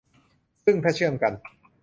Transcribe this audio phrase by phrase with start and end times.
[0.63, 1.33] ซึ่งถ้าเชื่อมกัน